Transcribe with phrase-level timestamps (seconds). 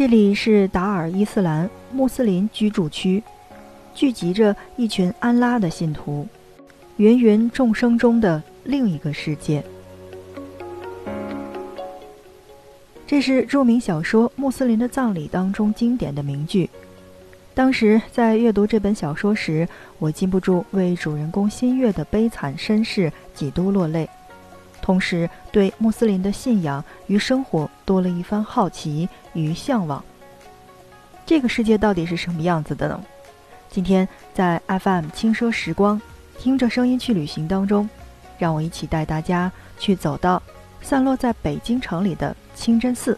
[0.00, 3.22] 这里是达尔伊斯兰穆斯林居住区，
[3.94, 6.26] 聚集着一群安拉的信徒，
[6.96, 9.62] 芸芸众生中的另一个世界。
[13.06, 16.70] 这是著名小说《穆斯林的葬礼》当中经典的名句。
[17.52, 24.08] 当时在阅读这本小说时，我禁不住为主人公新月的悲惨身世几度落泪，
[24.90, 30.04] 同时对穆斯林的信仰与生活多了一番好奇与向往。
[31.24, 33.00] 这个世界到底是什么样子的呢？
[33.68, 36.02] 今天在 FM 轻奢时光，
[36.40, 37.88] 听着声音去旅行当中，
[38.36, 40.42] 让我一起带大家去走到
[40.82, 43.16] 散落在北京城里的清真寺。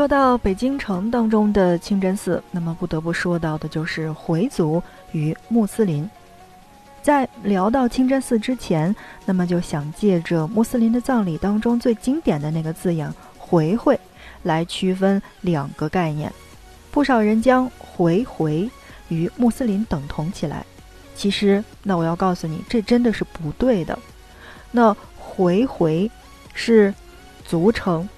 [0.00, 6.08] 说到北京城当中的清真寺，那么不得不说到的就是回族与穆斯林。
[7.02, 14.00] 在聊到清真寺之前，那么就想借着穆斯林的葬礼当中最经典的那个字眼“回回”
[14.42, 16.32] 来区分两个概念。
[16.90, 18.70] 不少人将“回回”
[19.08, 20.64] 与穆斯林等同起来，
[21.14, 23.98] 其实那我要告诉你，这真的是不对的。
[24.70, 26.10] 那“回回”
[26.56, 26.94] 是
[27.44, 28.08] 族称。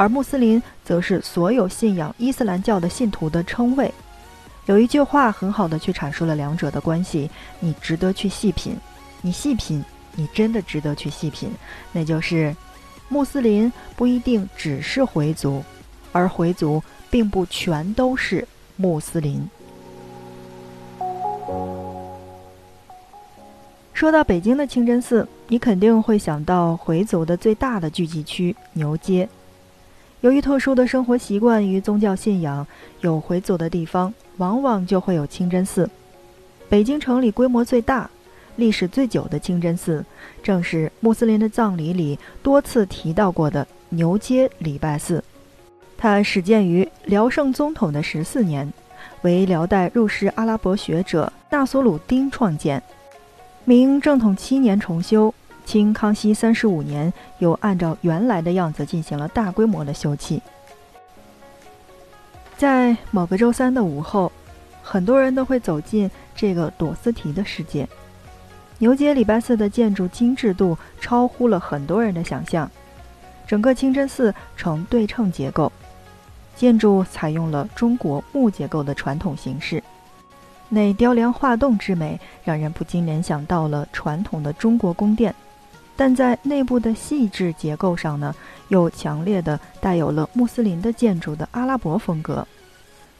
[0.00, 3.92] 而穆斯林则是所有信仰伊斯兰教的信徒的称谓。
[4.64, 8.74] 有一句话很好的去阐述了两者的关系，你值得去细品。
[9.20, 9.84] 你细品，
[10.16, 11.52] 你真的值得去细品。
[11.92, 12.56] 那就是，
[13.10, 15.62] 穆斯林不一定只是回族，
[16.12, 19.46] 而回族并不全都是穆斯林。
[23.92, 29.28] 说到北京的清真寺，你肯定会想到回族的最大的聚集区牛街。
[30.22, 32.66] 由于特殊的生活习惯与宗教信仰，
[33.00, 35.88] 有回族的地方往往就会有清真寺。
[36.68, 38.08] 北京城里规模最大、
[38.56, 40.04] 历史最久的清真寺，
[40.42, 45.24] 正是穆斯林的葬礼里多次提到过的牛街礼拜寺。
[45.96, 48.70] 它始建于辽圣宗统的十四年，
[49.22, 52.82] 为辽代入世阿拉伯学者纳索鲁丁创建，
[53.64, 55.34] 明正统七年重修。
[55.70, 60.40] 清康熙三十五年，又按照原来的样子进行了大规模的修葺。
[62.56, 64.32] 在某个周三的午后，
[64.82, 67.88] 很多人都会走进这个朵斯提的世界。
[68.78, 72.68] 牛街礼拜寺的建筑精致度超乎了很多人的想象，
[73.46, 75.70] 整个清真寺呈对称结构，
[76.56, 79.80] 建筑采用了中国木结构的传统形式，
[80.68, 85.32] 那雕梁画栋之美，让人不禁联想到了传统的中国宫殿。
[86.00, 88.34] 但在内部的细致结构上呢，
[88.68, 92.48] 又强烈的带有了穆斯林的建筑的阿拉伯风格。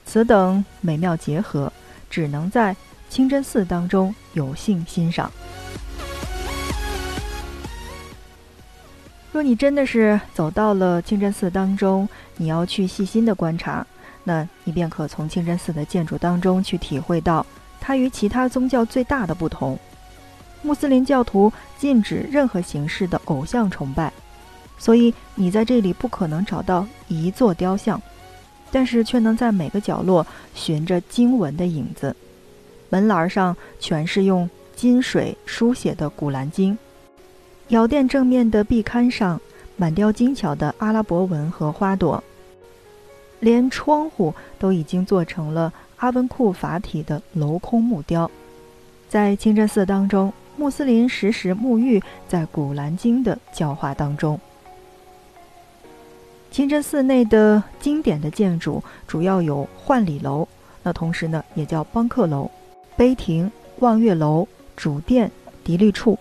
[0.06, 1.70] 此等美妙结合，
[2.08, 2.74] 只能在
[3.10, 5.30] 清真寺当中有幸欣赏。
[9.30, 12.08] 若你真的是走到了清真寺当中，
[12.38, 13.86] 你要去细心的观察，
[14.24, 17.44] 那你便可从清真寺的建筑当中去体会到
[17.78, 19.78] 它与其他宗教最大的不同。
[20.62, 24.12] 穆斯林教徒禁止任何形式的偶像崇拜，
[24.78, 28.00] 所以你在这里不可能找到一座雕像，
[28.70, 32.14] 但是却能在每个角落寻着经文的影子。
[32.90, 36.74] 门栏上全是用金水书写的《古兰经》，
[37.68, 39.40] 窑殿正面的壁龛上
[39.76, 42.22] 满雕精巧的阿拉伯文和花朵，
[43.38, 48.30] 连窗户都已经做成了阿文库法体的镂空木雕。
[49.08, 50.30] 在清真寺当中。
[50.60, 54.38] 穆斯林时时沐浴在《古兰经》的教化当中。
[56.50, 60.46] 清真寺内的经典的建筑主要有换礼楼，
[60.82, 62.50] 那同时呢也叫邦克楼、
[62.94, 65.32] 碑亭、望月楼、主殿、
[65.64, 66.18] 迪律处。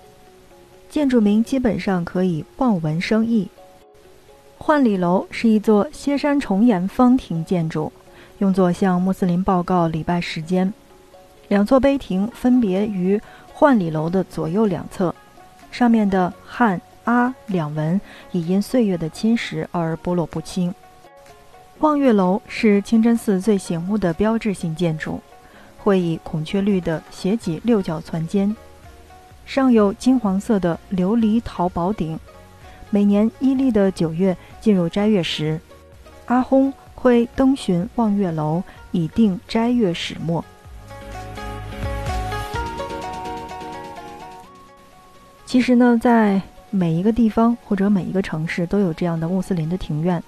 [0.89, 3.49] 建筑名基本上可以望文生义。
[4.57, 7.91] 换礼楼是一座歇山重檐方亭建筑，
[8.37, 10.73] 用作向穆斯林报告礼拜时间。
[11.49, 13.21] 两座碑亭分别于。
[13.59, 15.13] 换礼楼的左右两侧，
[15.69, 17.99] 上面的汉阿两文
[18.31, 20.73] 已因岁月的侵蚀而剥落不清。
[21.79, 25.19] 望月楼是清真寺最醒目的标志性建筑，
[25.77, 28.55] 会以孔雀绿的斜脊六角攒尖，
[29.45, 32.17] 上有金黄色的琉璃陶宝顶。
[32.89, 35.59] 每年阴历的九月进入斋月时，
[36.27, 40.45] 阿訇会登巡望月楼，以定斋月始末。
[45.49, 50.21] 其实呢，在每一个地方或者每一个城市都有这样的穆斯林的庭院，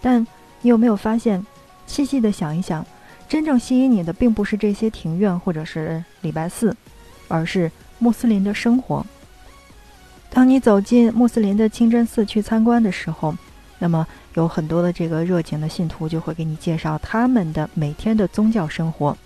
[0.00, 0.24] 但
[0.62, 1.44] 你有没有发现，
[1.88, 2.86] 细细的想一想，
[3.28, 6.72] 真正吸引你的并不是这些庭院或者是礼拜寺，
[7.26, 7.68] 而是
[7.98, 9.04] 穆斯林的生活。
[10.30, 13.34] 当你走进穆斯林的清真寺去参观的时候，
[13.80, 19.18] 那么有很多的这个热情的信徒就会给你介绍他们的每天的宗教生活。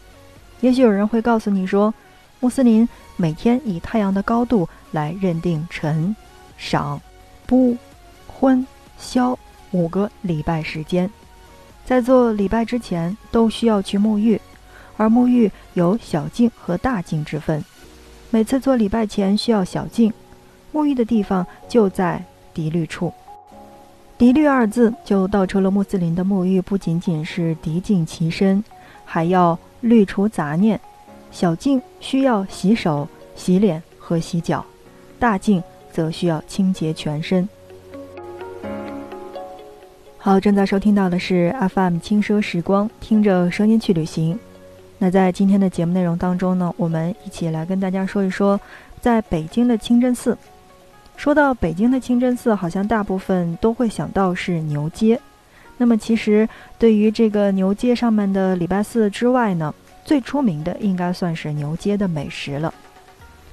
[0.63, 1.93] 也许有人会告诉你说，
[2.45, 2.87] 穆斯林
[3.17, 6.15] 每天以太阳的高度来认定晨、
[6.61, 7.01] 晌、
[7.47, 7.75] 不、
[8.27, 8.67] 昏、
[8.99, 9.39] 宵
[9.71, 11.09] 五个礼拜时间，
[11.87, 14.39] 在做礼拜之前都需要去沐浴，
[14.99, 17.65] 而沐浴有小净和大净之分。
[18.29, 20.13] 每次做礼拜前需要小净，
[20.71, 22.23] 沐浴的地方就在
[22.55, 23.11] 涤滤处。
[24.19, 28.63] 涤滤二字就道出了穆斯林的沐浴不仅仅是涤净其身，
[29.07, 29.59] 还要。
[29.81, 30.81] 滤除杂念，
[31.35, 34.65] 小净需要洗手、洗脸和洗脚，
[35.19, 35.61] 大净
[35.91, 37.47] 则需要清洁全身。
[40.17, 44.39] 好，正在收听到的是 FM 轻奢时光，听着声音去旅行。
[44.97, 48.59] 那在今天的节目内容当中呢，我们一起来跟大家说一说，
[49.01, 50.39] 在北京的清真寺。
[51.17, 55.21] 说到北京的清真寺，好像大部分都会想到是牛街。
[55.77, 56.49] 那么，其实
[56.79, 62.73] 对于这个牛街上面的礼拜寺之外呢，最出名的应该算是牛街的美食了。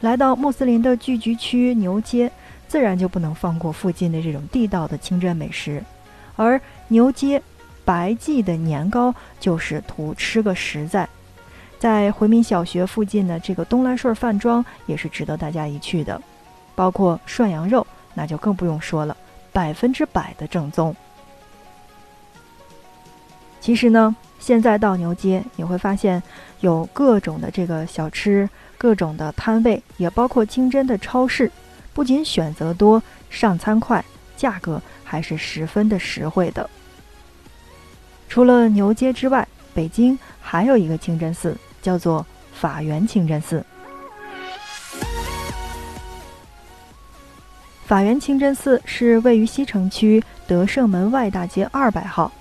[0.01, 2.31] 来到穆斯林的聚居区牛街，
[2.67, 5.83] 自然就不能放过附近的这种地道的清真美食。
[6.35, 7.41] 而牛街
[7.85, 11.07] 白记的年糕就是图吃个实在。
[11.77, 16.21] 在回民小学附近的这个东来顺饭庄也是值得大家一去的，
[16.75, 19.17] 包括涮羊肉，那就更不用说了，
[19.51, 20.95] 百分之百的正宗。
[23.61, 26.21] 其实呢，现在到牛街你会发现，
[26.61, 31.49] 有各种的这个小吃，各种的摊位，也包括清真的超市。
[31.93, 34.03] 不仅选择多，上餐快，
[34.35, 36.67] 价格还是十分的实惠的。
[38.27, 43.63] 除了牛街之外，北京还有一个清真寺，叫做法源清真寺。
[47.85, 52.31] 法源清真寺是位于西城区德胜门外大街二百号。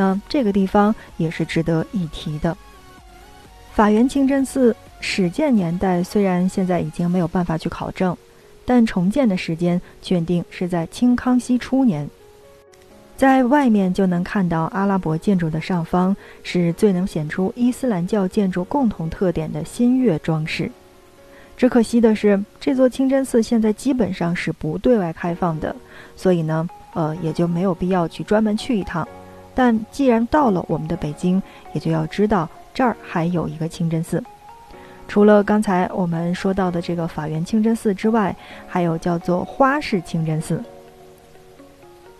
[0.00, 2.56] 那这个地方也是值得一提的。
[3.74, 8.16] 法源清真寺始建年代虽然现在已经没有办法去考证，
[8.64, 12.08] 但重建的时间确定是在清康熙初年。
[13.14, 20.70] 在外面就能看到阿拉伯建筑的上方是最能显出伊斯兰教建筑共同特点的新月装饰。
[21.58, 25.76] 只可惜的是，这座清真寺现在基本上是不对外开放的，
[26.16, 29.06] 所以呢，呃，也就没有必要去专门去一趟。
[29.54, 31.42] 但既然到了我们的北京，
[31.72, 34.22] 也就要知道这儿还有一个清真寺。
[35.08, 38.34] 除了刚才我们说到的这个法源清真寺之外，
[38.68, 40.62] 还有叫做花市清真寺。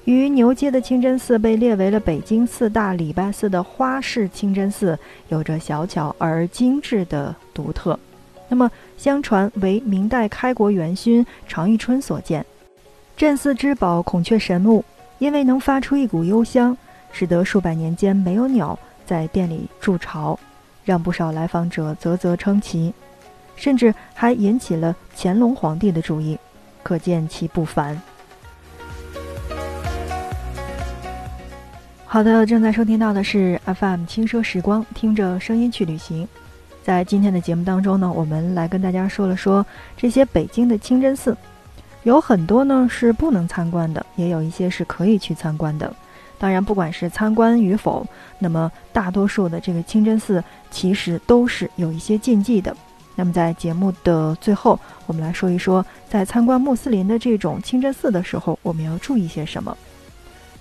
[0.06, 4.98] 与牛街的清真寺被列为了北京四大礼拜寺的花市清真寺，
[5.28, 7.96] 有着小巧而精致的独特。
[8.48, 12.44] 那么，相传为明代开国元勋常遇春所建。
[13.16, 14.84] 镇寺之宝孔雀神木，
[15.18, 16.76] 因为能发出一股幽香。
[17.12, 20.38] 使得数百年间没有鸟在店里筑巢，
[20.84, 22.92] 让不少来访者啧啧称奇，
[23.56, 26.38] 甚至还引起了乾隆皇帝的注意，
[26.82, 28.00] 可见其不凡。
[32.04, 36.26] 好的，正在收听到的是 FM 轻奢时光，听着声音去旅行。
[36.82, 39.64] 在今天的节目当中呢，我们来跟大家说了说
[39.96, 41.36] 这些北京的清真寺，
[42.02, 45.94] 有很多呢是不能参观的，也有一些是可以去参观的。
[46.40, 48.04] 当然，不管是参观与否，
[48.38, 52.74] 那么大多数的这个清真寺其实都是有一些禁忌的。
[53.14, 59.76] 那么在节目的最后，我们来说一说，在参观穆斯林的这种清真寺的时候，我们要注意些什么。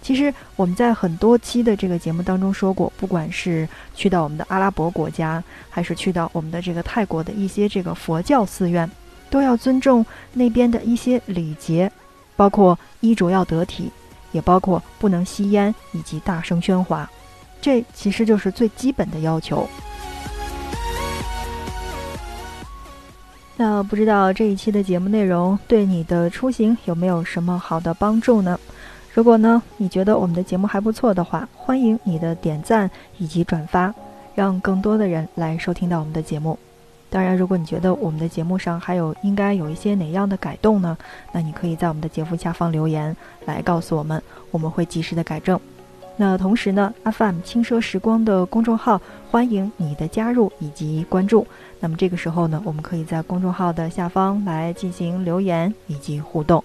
[0.02, 8.90] 其实我们在很多期的这个节目当中说过，不管是去到我们的阿拉伯国家，还是去到我们的这个泰国的一些这个佛教寺院，
[9.30, 11.90] 都要尊重那边的一些礼节，
[12.36, 13.90] 包括衣着要得体。
[14.32, 17.10] 也包括不能吸烟以及大声喧哗，
[17.62, 19.68] 这其实就是最基本的要求。
[23.58, 28.58] 那不知道这一期的节目内容对你的出行有没有什么好的帮助呢？
[29.14, 33.94] 如果呢你觉得我们的节目还不错的话，欢迎你的点赞以及转发，
[34.34, 36.58] 让更多的人来收听到我们的节目。
[37.12, 40.96] 当然，如果你觉得我们的节目上还有应该有一些哪样的改动呢？
[41.32, 45.60] 那你可以在我们的节目下方留言来告诉我们，我们会及时的改正。
[46.16, 49.01] 那同时呢，FM 轻奢时光的公众号
[49.32, 51.48] 欢迎你的加入以及关注。
[51.80, 56.63] 那么这个时候呢，我们可以在公众号的下方来进行留言以及互动。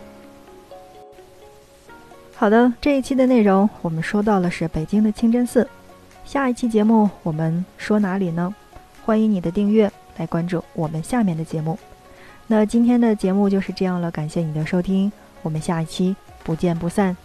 [2.34, 5.66] 好的，这一期的内容我们说到了是北京的清真寺，
[6.24, 8.54] 下一期节目我们说哪里呢？
[9.06, 9.90] 欢迎你的订阅。
[10.16, 11.78] 来关注我们下面的节目。
[12.46, 15.10] 那今天的节目就是这样了，感谢你的收听，
[15.42, 17.16] 我们下一期不见不散。